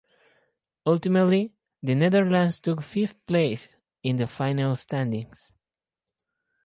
[0.87, 1.53] Ultimately,
[1.83, 5.53] the Netherlands took fifth place in the final standings.